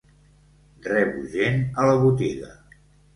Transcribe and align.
Rebo 0.93 1.19
gent 1.33 1.59
a 1.83 1.85
la 1.89 1.99
botiga. 2.05 2.49